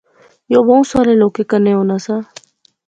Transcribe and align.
یو 0.53 0.61
بہوں 0.67 0.83
سارے 0.91 1.13
لوکیں 1.21 1.47
کنے 1.51 1.73
ہونا 1.77 1.97
سا 2.05 2.15